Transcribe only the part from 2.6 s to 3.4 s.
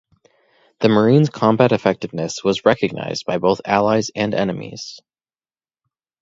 recognized by